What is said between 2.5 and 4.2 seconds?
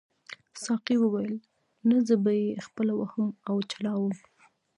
خپله وهم او چلاوم.